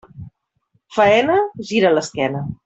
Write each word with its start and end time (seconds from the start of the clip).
Faena?, 0.95 1.37
gira 1.73 1.93
l'esquena. 1.99 2.43